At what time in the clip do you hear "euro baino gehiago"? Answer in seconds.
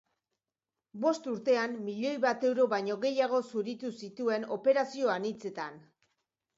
2.51-3.45